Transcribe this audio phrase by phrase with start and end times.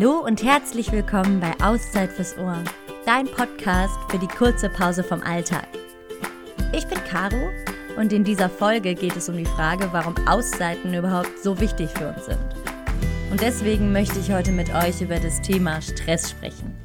[0.00, 2.62] Hallo und herzlich willkommen bei Auszeit fürs Ohr,
[3.04, 5.66] dein Podcast für die kurze Pause vom Alltag.
[6.72, 7.50] Ich bin Caro
[7.96, 12.10] und in dieser Folge geht es um die Frage, warum Auszeiten überhaupt so wichtig für
[12.10, 12.38] uns sind.
[13.32, 16.76] Und deswegen möchte ich heute mit euch über das Thema Stress sprechen.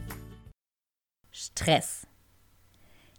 [1.30, 2.08] Stress.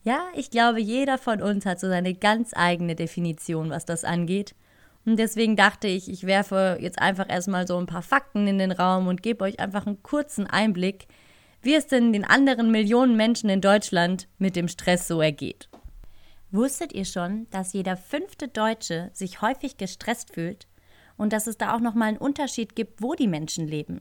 [0.03, 4.57] Ja, ich glaube, jeder von uns hat so seine ganz eigene Definition, was das angeht.
[5.07, 8.73] Und deswegen dachte ich, ich werfe jetzt einfach erstmal so ein paar Fakten in den
[8.73, 11.07] Raum und gebe euch einfach einen kurzen Einblick,
[11.63, 15.69] wie es denn den anderen Millionen Menschen in Deutschland mit dem Stress so ergeht.
[16.51, 20.69] Wusstet ihr schon, dass jeder fünfte Deutsche sich häufig gestresst fühlt
[21.17, 24.01] und dass es da auch nochmal einen Unterschied gibt, wo die Menschen leben?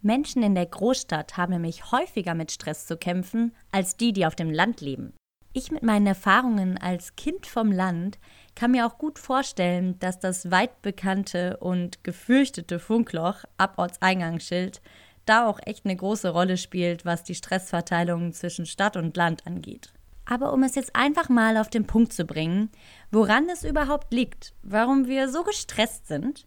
[0.00, 4.34] Menschen in der Großstadt haben nämlich häufiger mit Stress zu kämpfen als die, die auf
[4.34, 5.12] dem Land leben.
[5.54, 8.18] Ich mit meinen Erfahrungen als Kind vom Land
[8.54, 14.80] kann mir auch gut vorstellen, dass das weit bekannte und gefürchtete Funkloch ab Ortseingangsschild
[15.26, 19.92] da auch echt eine große Rolle spielt, was die Stressverteilung zwischen Stadt und Land angeht.
[20.24, 22.70] Aber um es jetzt einfach mal auf den Punkt zu bringen,
[23.10, 26.46] woran es überhaupt liegt, warum wir so gestresst sind,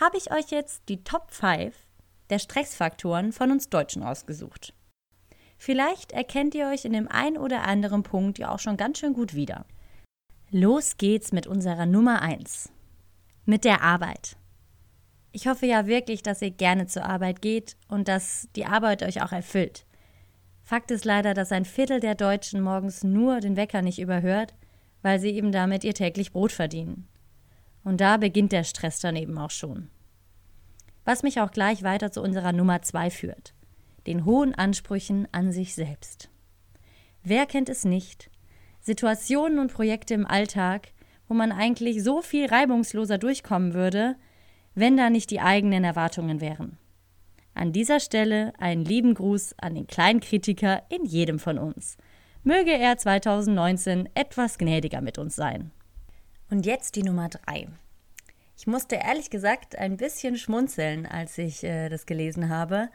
[0.00, 1.74] habe ich euch jetzt die Top 5
[2.30, 4.74] der Stressfaktoren von uns Deutschen ausgesucht.
[5.64, 9.14] Vielleicht erkennt ihr euch in dem einen oder anderen Punkt ja auch schon ganz schön
[9.14, 9.64] gut wieder.
[10.50, 12.70] Los geht's mit unserer Nummer 1.
[13.46, 14.36] Mit der Arbeit.
[15.32, 19.22] Ich hoffe ja wirklich, dass ihr gerne zur Arbeit geht und dass die Arbeit euch
[19.22, 19.86] auch erfüllt.
[20.62, 24.52] Fakt ist leider, dass ein Viertel der Deutschen morgens nur den Wecker nicht überhört,
[25.00, 27.08] weil sie eben damit ihr täglich Brot verdienen.
[27.84, 29.88] Und da beginnt der Stress dann eben auch schon.
[31.06, 33.53] Was mich auch gleich weiter zu unserer Nummer 2 führt.
[34.06, 36.30] Den hohen Ansprüchen an sich selbst.
[37.22, 38.30] Wer kennt es nicht,
[38.80, 40.88] Situationen und Projekte im Alltag,
[41.26, 44.16] wo man eigentlich so viel reibungsloser durchkommen würde,
[44.74, 46.76] wenn da nicht die eigenen Erwartungen wären.
[47.54, 51.96] An dieser Stelle einen lieben Gruß an den kleinen Kritiker in jedem von uns.
[52.42, 55.70] Möge er 2019 etwas gnädiger mit uns sein.
[56.50, 57.68] Und jetzt die Nummer drei.
[58.56, 62.90] Ich musste ehrlich gesagt ein bisschen schmunzeln, als ich äh, das gelesen habe.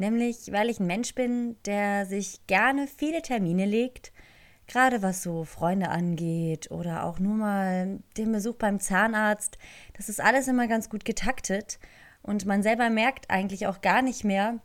[0.00, 4.12] Nämlich, weil ich ein Mensch bin, der sich gerne viele Termine legt
[4.70, 9.58] Gerade was so Freunde angeht oder auch nur mal den Besuch beim Zahnarzt,
[9.94, 11.80] das ist alles immer ganz gut getaktet
[12.22, 14.60] und man selber merkt eigentlich auch gar nicht mehr,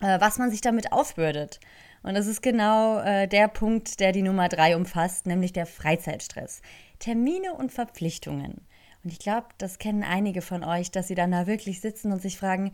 [0.00, 1.60] äh, was man sich damit aufbürdet.
[2.02, 6.62] Und das ist genau äh, der Punkt, der die Nummer drei umfasst, nämlich der Freizeitstress.
[6.98, 8.66] Termine und Verpflichtungen.
[9.04, 12.22] Und ich glaube, das kennen einige von euch, dass sie dann da wirklich sitzen und
[12.22, 12.72] sich fragen,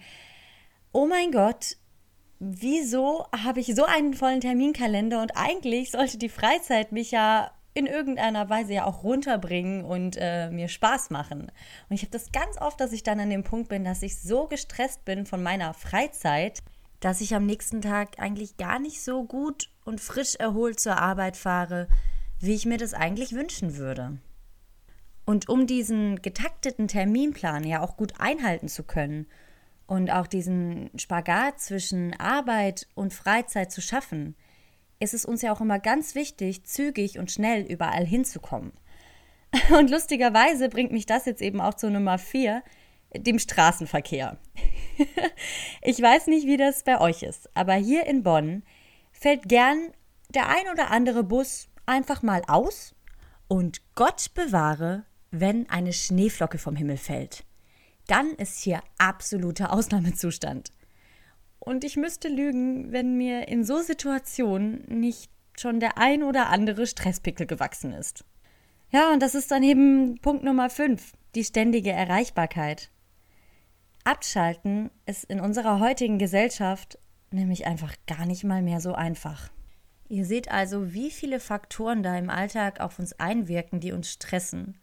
[0.92, 1.76] oh mein Gott,
[2.38, 7.86] wieso habe ich so einen vollen Terminkalender und eigentlich sollte die Freizeit mich ja in
[7.86, 11.52] irgendeiner Weise ja auch runterbringen und äh, mir Spaß machen.
[11.88, 14.20] Und ich habe das ganz oft, dass ich dann an dem Punkt bin, dass ich
[14.20, 16.60] so gestresst bin von meiner Freizeit,
[17.00, 21.36] dass ich am nächsten Tag eigentlich gar nicht so gut und frisch erholt zur Arbeit
[21.36, 21.88] fahre,
[22.40, 24.18] wie ich mir das eigentlich wünschen würde.
[25.24, 29.26] Und um diesen getakteten Terminplan ja auch gut einhalten zu können
[29.88, 34.36] und auch diesen Spagat zwischen Arbeit und Freizeit zu schaffen,
[35.00, 38.72] ist es uns ja auch immer ganz wichtig, zügig und schnell überall hinzukommen.
[39.70, 42.62] Und lustigerweise bringt mich das jetzt eben auch zur Nummer 4,
[43.16, 44.36] dem Straßenverkehr.
[45.82, 48.62] ich weiß nicht, wie das bei euch ist, aber hier in Bonn
[49.10, 49.90] fällt gern
[50.28, 52.94] der ein oder andere Bus einfach mal aus
[53.46, 57.46] und Gott bewahre, wenn eine Schneeflocke vom Himmel fällt
[58.08, 60.72] dann ist hier absoluter Ausnahmezustand.
[61.60, 66.86] Und ich müsste lügen, wenn mir in so Situationen nicht schon der ein oder andere
[66.86, 68.24] Stresspickel gewachsen ist.
[68.90, 72.90] Ja, und das ist dann eben Punkt Nummer 5, die ständige Erreichbarkeit.
[74.04, 76.98] Abschalten ist in unserer heutigen Gesellschaft
[77.30, 79.50] nämlich einfach gar nicht mal mehr so einfach.
[80.08, 84.78] Ihr seht also, wie viele Faktoren da im Alltag auf uns einwirken, die uns stressen.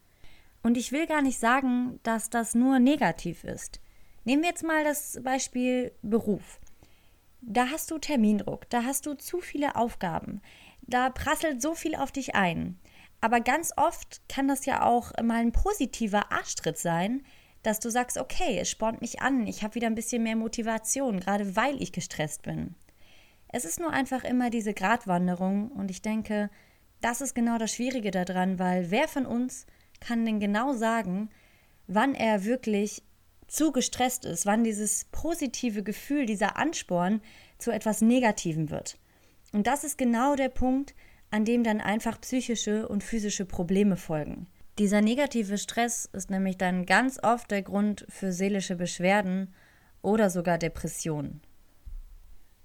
[0.65, 3.79] Und ich will gar nicht sagen, dass das nur negativ ist.
[4.23, 6.59] Nehmen wir jetzt mal das Beispiel Beruf.
[7.39, 10.41] Da hast du Termindruck, da hast du zu viele Aufgaben,
[10.81, 12.79] da prasselt so viel auf dich ein.
[13.21, 17.21] Aber ganz oft kann das ja auch mal ein positiver Arschtritt sein,
[17.61, 21.19] dass du sagst, okay, es spornt mich an, ich habe wieder ein bisschen mehr Motivation,
[21.19, 22.73] gerade weil ich gestresst bin.
[23.49, 26.49] Es ist nur einfach immer diese Gratwanderung und ich denke,
[27.01, 29.67] das ist genau das Schwierige daran, weil wer von uns
[29.99, 31.29] kann denn genau sagen,
[31.87, 33.03] wann er wirklich
[33.47, 37.21] zu gestresst ist, wann dieses positive Gefühl, dieser Ansporn
[37.57, 38.97] zu etwas Negativem wird.
[39.53, 40.95] Und das ist genau der Punkt,
[41.31, 44.47] an dem dann einfach psychische und physische Probleme folgen.
[44.77, 49.53] Dieser negative Stress ist nämlich dann ganz oft der Grund für seelische Beschwerden
[50.01, 51.41] oder sogar Depressionen.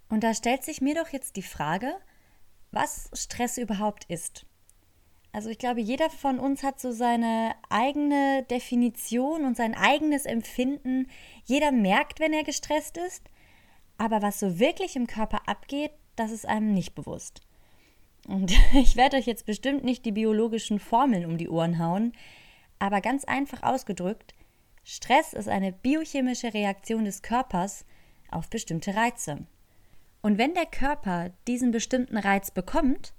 [0.08, 1.92] Und da stellt sich mir doch jetzt die Frage,
[2.72, 4.44] was Stress überhaupt ist.
[5.32, 11.06] Also ich glaube, jeder von uns hat so seine eigene Definition und sein eigenes Empfinden.
[11.44, 13.22] Jeder merkt, wenn er gestresst ist,
[13.96, 17.42] aber was so wirklich im Körper abgeht, das ist einem nicht bewusst.
[18.26, 22.12] Und ich werde euch jetzt bestimmt nicht die biologischen Formeln um die Ohren hauen,
[22.78, 24.34] aber ganz einfach ausgedrückt,
[24.82, 27.84] Stress ist eine biochemische Reaktion des Körpers
[28.30, 29.46] auf bestimmte Reize.
[30.22, 33.12] Und wenn der Körper diesen bestimmten Reiz bekommt,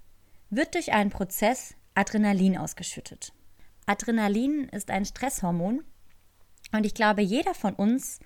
[0.50, 3.34] wird durch einen Prozess Adrenalin ausgeschüttet.
[3.86, 5.84] Adrenalin ist ein Stresshormon
[6.72, 8.20] und ich glaube, jeder von uns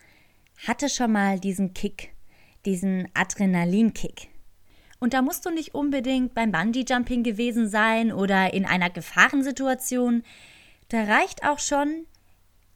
[0.67, 2.13] hatte schon mal diesen Kick,
[2.65, 4.29] diesen Adrenalinkick.
[5.00, 10.23] Und da musst du nicht unbedingt beim Bungee-Jumping gewesen sein oder in einer Gefahrensituation.
[10.89, 12.06] Da reicht auch schon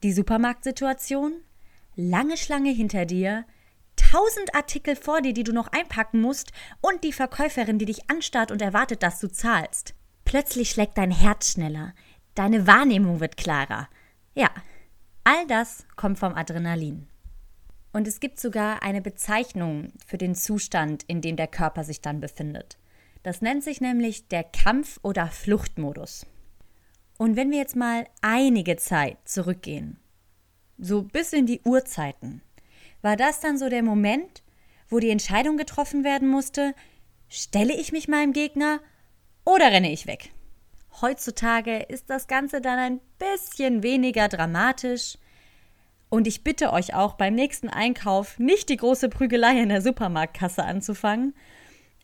[0.02, 1.32] die Supermarktsituation,
[1.96, 3.44] lange Schlange hinter dir,
[3.96, 8.50] tausend Artikel vor dir, die du noch einpacken musst, und die Verkäuferin, die dich anstarrt
[8.50, 9.94] und erwartet, dass du zahlst.
[10.30, 11.92] Plötzlich schlägt dein Herz schneller,
[12.36, 13.88] deine Wahrnehmung wird klarer.
[14.32, 14.48] Ja,
[15.24, 17.08] all das kommt vom Adrenalin.
[17.92, 22.20] Und es gibt sogar eine Bezeichnung für den Zustand, in dem der Körper sich dann
[22.20, 22.78] befindet.
[23.24, 26.26] Das nennt sich nämlich der Kampf- oder Fluchtmodus.
[27.18, 29.98] Und wenn wir jetzt mal einige Zeit zurückgehen,
[30.78, 32.40] so bis in die Urzeiten,
[33.02, 34.44] war das dann so der Moment,
[34.88, 36.72] wo die Entscheidung getroffen werden musste,
[37.28, 38.78] stelle ich mich meinem Gegner
[39.44, 40.30] oder renne ich weg?
[41.00, 45.16] Heutzutage ist das Ganze dann ein bisschen weniger dramatisch.
[46.08, 50.64] Und ich bitte euch auch beim nächsten Einkauf nicht die große Prügelei in der Supermarktkasse
[50.64, 51.34] anzufangen.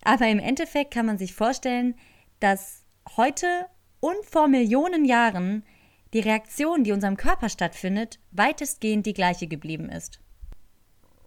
[0.03, 1.97] Aber im Endeffekt kann man sich vorstellen,
[2.39, 2.85] dass
[3.17, 3.67] heute
[4.01, 5.65] und vor Millionen Jahren
[6.13, 10.21] die Reaktion, die unserem Körper stattfindet, weitestgehend die gleiche geblieben ist.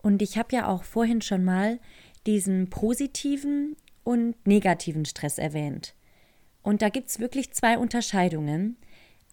[0.02, 1.80] Und ich habe ja auch vorhin schon mal
[2.26, 5.94] diesen positiven und negativen Stress erwähnt.
[6.62, 8.78] Und da gibt es wirklich zwei Unterscheidungen.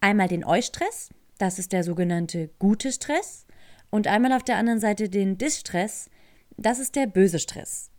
[0.01, 3.45] Einmal den Eustress, das ist der sogenannte gute Stress,
[3.89, 6.09] und einmal auf der anderen Seite den Distress,
[6.57, 7.89] das ist der böse Stress.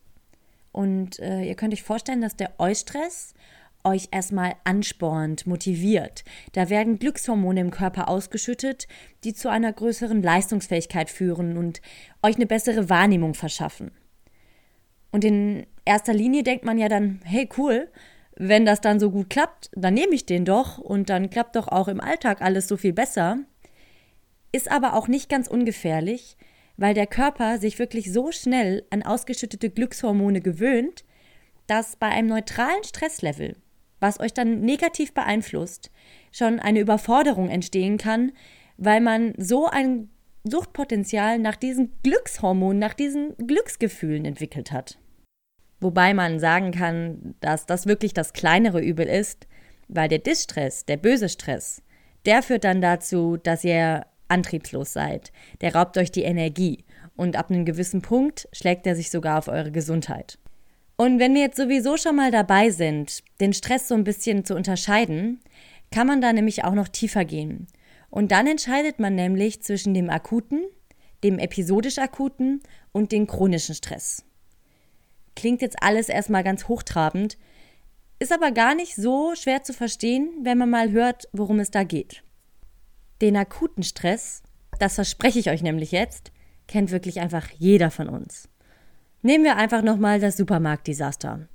[0.73, 3.35] Und äh, ihr könnt euch vorstellen, dass der Eustress
[3.85, 6.25] euch erstmal anspornt, motiviert.
[6.53, 8.87] Da werden Glückshormone im Körper ausgeschüttet,
[9.25, 11.81] die zu einer größeren Leistungsfähigkeit führen und
[12.23, 13.93] euch eine bessere Wahrnehmung verschaffen.
[15.11, 17.89] Und in erster Linie denkt man ja dann, hey cool,
[18.39, 21.69] wenn das dann so gut klappt, dann nehme ich den doch und dann klappt doch
[21.69, 23.39] auch im Alltag alles so viel besser.
[24.53, 26.37] Ist aber auch nicht ganz ungefährlich,
[26.77, 31.05] weil der Körper sich wirklich so schnell an ausgeschüttete Glückshormone gewöhnt,
[31.67, 33.57] dass bei einem neutralen Stresslevel
[34.01, 35.91] was euch dann negativ beeinflusst,
[36.33, 38.33] schon eine Überforderung entstehen kann,
[38.77, 40.11] weil man so ein
[40.45, 44.99] Suchtpotenzial nach diesen Glückshormonen, nach diesen Glücksgefühlen entwickelt hat.
[45.81, 49.47] Wobei man sagen kann, dass das wirklich das kleinere Übel ist,
[49.89, 51.83] weil der Distress, der böse Stress,
[52.27, 55.33] der führt dann dazu, dass ihr antriebslos seid.
[55.61, 56.85] Der raubt euch die Energie
[57.17, 60.39] und ab einem gewissen Punkt schlägt er sich sogar auf eure Gesundheit.
[60.97, 64.55] Und wenn wir jetzt sowieso schon mal dabei sind, den Stress so ein bisschen zu
[64.57, 65.41] unterscheiden,
[65.93, 67.69] kann man da nämlich auch noch tiefer gehen.
[68.11, 70.65] Und dann entscheidet man nämlich zwischen dem akuten,
[71.23, 72.61] dem episodisch akuten
[72.93, 74.25] und dem chronischen Stress.
[75.39, 77.39] Klingt jetzt alles erstmal ganz hochtrabend,
[78.19, 81.85] ist aber gar nicht so schwer zu verstehen, wenn man mal hört, worum es da
[81.85, 82.25] geht.
[83.21, 84.43] Den akuten Stress,
[84.81, 86.33] das verspreche ich euch nämlich jetzt,
[86.67, 88.49] kennt wirklich einfach jeder von uns.
[89.23, 91.47] Nehmen wir einfach nochmal das Supermarktdesaster.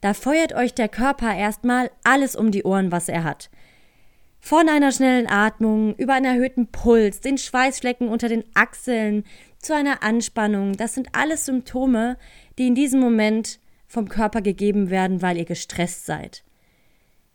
[0.00, 3.50] Da feuert euch der Körper erstmal alles um die Ohren, was er hat.
[4.40, 9.24] Von einer schnellen Atmung, über einen erhöhten Puls, den Schweißflecken unter den Achseln,
[9.60, 12.16] zu einer Anspannung, das sind alles Symptome,
[12.58, 16.44] die in diesem Moment vom Körper gegeben werden, weil ihr gestresst seid.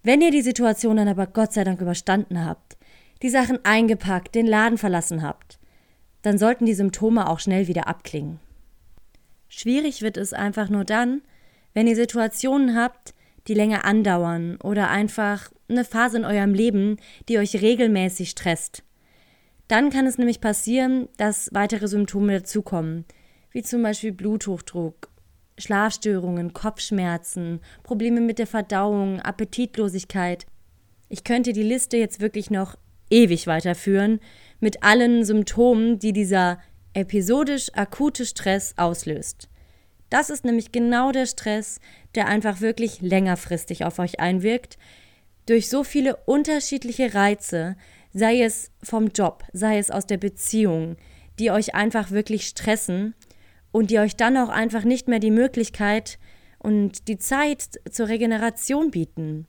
[0.03, 2.77] Wenn ihr die Situation dann aber Gott sei Dank überstanden habt,
[3.21, 5.59] die Sachen eingepackt, den Laden verlassen habt,
[6.21, 8.39] dann sollten die Symptome auch schnell wieder abklingen.
[9.47, 11.21] Schwierig wird es einfach nur dann,
[11.73, 13.13] wenn ihr Situationen habt,
[13.47, 16.97] die länger andauern oder einfach eine Phase in eurem Leben,
[17.29, 18.83] die euch regelmäßig stresst.
[19.67, 23.05] Dann kann es nämlich passieren, dass weitere Symptome dazukommen,
[23.51, 25.09] wie zum Beispiel Bluthochdruck,
[25.57, 30.45] Schlafstörungen, Kopfschmerzen, Probleme mit der Verdauung, Appetitlosigkeit.
[31.09, 32.75] Ich könnte die Liste jetzt wirklich noch
[33.09, 34.19] ewig weiterführen
[34.59, 36.59] mit allen Symptomen, die dieser
[36.93, 39.49] episodisch akute Stress auslöst.
[40.09, 41.79] Das ist nämlich genau der Stress,
[42.13, 44.77] der einfach wirklich längerfristig auf euch einwirkt,
[45.45, 47.75] durch so viele unterschiedliche Reize,
[48.15, 50.95] sei es vom Job, sei es aus der Beziehung,
[51.37, 53.13] die euch einfach wirklich stressen
[53.73, 56.17] und die euch dann auch einfach nicht mehr die Möglichkeit
[56.57, 59.47] und die Zeit zur Regeneration bieten.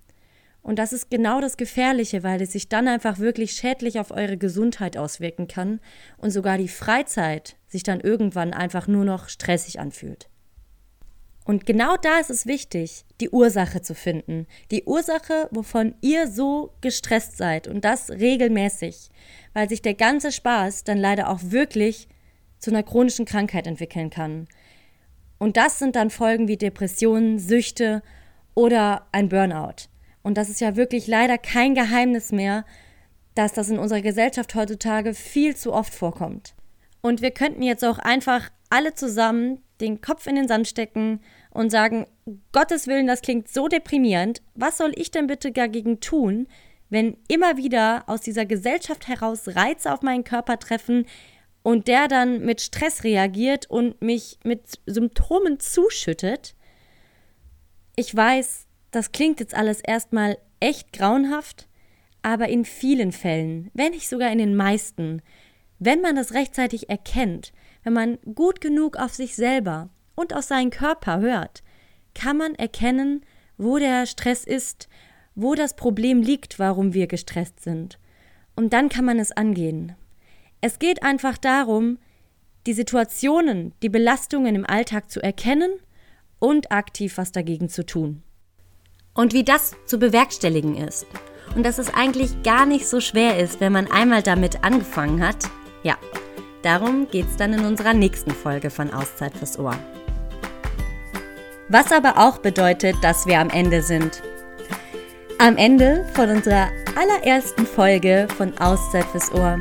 [0.63, 4.37] Und das ist genau das Gefährliche, weil es sich dann einfach wirklich schädlich auf eure
[4.37, 5.79] Gesundheit auswirken kann
[6.17, 10.29] und sogar die Freizeit sich dann irgendwann einfach nur noch stressig anfühlt.
[11.47, 14.49] Und genau da ist es wichtig, die Ursache zu finden.
[14.73, 19.11] Die Ursache, wovon ihr so gestresst seid und das regelmäßig,
[19.55, 22.09] weil sich der ganze Spaß dann leider auch wirklich
[22.59, 24.49] zu einer chronischen Krankheit entwickeln kann.
[25.39, 28.03] Und das sind dann Folgen wie Depressionen, Süchte
[28.55, 29.87] oder ein Burnout.
[30.25, 32.65] Und das ist ja wirklich leider kein Geheimnis mehr,
[33.37, 36.57] dass das in unserer Gesellschaft heutzutage viel zu oft vorkommt.
[37.03, 41.21] Und wir könnten jetzt auch einfach alle zusammen den Kopf in den Sand stecken
[41.57, 42.07] und sagen,
[42.53, 46.47] Gottes Willen, das klingt so deprimierend, was soll ich denn bitte dagegen tun,
[46.91, 51.07] wenn immer wieder aus dieser Gesellschaft heraus Reize auf meinen Körper treffen
[51.63, 56.55] und der dann mit Stress reagiert und mich mit Symptomen zuschüttet?
[57.97, 61.69] Ich weiß, das klingt jetzt alles erstmal echt grauenhaft,
[62.23, 65.23] aber in vielen Fällen, wenn nicht sogar in den meisten,
[65.79, 70.71] wenn man das rechtzeitig erkennt, wenn man gut genug auf sich selber und auf seinen
[70.71, 71.63] Körper hört,
[72.15, 73.25] kann man erkennen,
[73.57, 74.89] wo der Stress ist,
[75.37, 77.99] wo das Problem liegt, warum wir gestresst sind.
[78.57, 79.95] Und dann kann man es angehen.
[80.61, 81.99] Es geht einfach darum,
[82.67, 85.71] die Situationen, die Belastungen im Alltag zu erkennen
[86.39, 88.23] und aktiv was dagegen zu tun.
[89.15, 91.07] Und wie das zu bewerkstelligen ist.
[91.55, 95.49] Und dass es eigentlich gar nicht so schwer ist, wenn man einmal damit angefangen hat.
[95.83, 95.97] Ja,
[96.63, 99.79] darum geht es dann in unserer nächsten Folge von Auszeit fürs Ohr.
[101.69, 104.23] Was aber auch bedeutet, dass wir am Ende sind.
[105.39, 109.59] Am Ende von unserer allerersten Folge von Auszeit fürs Ohr.